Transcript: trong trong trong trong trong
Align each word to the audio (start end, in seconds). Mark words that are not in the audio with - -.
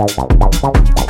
trong 0.00 0.08
trong 0.16 0.38
trong 0.40 0.50
trong 0.62 0.72
trong 0.96 1.09